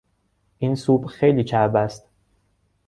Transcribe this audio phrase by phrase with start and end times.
[0.57, 2.09] این سوپ خیلی چرب است.